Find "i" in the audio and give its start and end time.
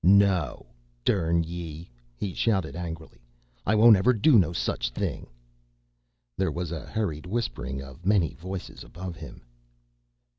3.67-3.75